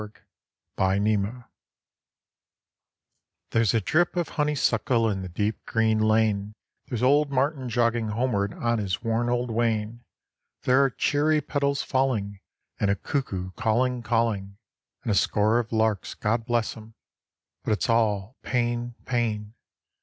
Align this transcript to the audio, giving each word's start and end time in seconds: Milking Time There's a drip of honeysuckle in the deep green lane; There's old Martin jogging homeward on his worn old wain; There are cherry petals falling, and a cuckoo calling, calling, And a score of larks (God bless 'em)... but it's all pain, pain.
Milking 0.79 1.13
Time 1.23 1.45
There's 3.51 3.75
a 3.75 3.79
drip 3.81 4.15
of 4.15 4.29
honeysuckle 4.29 5.07
in 5.07 5.21
the 5.21 5.29
deep 5.29 5.63
green 5.67 5.99
lane; 5.99 6.55
There's 6.87 7.03
old 7.03 7.29
Martin 7.29 7.69
jogging 7.69 8.07
homeward 8.07 8.51
on 8.55 8.79
his 8.79 9.03
worn 9.03 9.29
old 9.29 9.51
wain; 9.51 10.03
There 10.63 10.83
are 10.83 10.89
cherry 10.89 11.39
petals 11.39 11.83
falling, 11.83 12.39
and 12.79 12.89
a 12.89 12.95
cuckoo 12.95 13.51
calling, 13.51 14.01
calling, 14.01 14.57
And 15.03 15.11
a 15.11 15.13
score 15.13 15.59
of 15.59 15.71
larks 15.71 16.15
(God 16.15 16.47
bless 16.47 16.75
'em)... 16.75 16.95
but 17.63 17.73
it's 17.73 17.87
all 17.87 18.37
pain, 18.41 18.95
pain. 19.05 19.53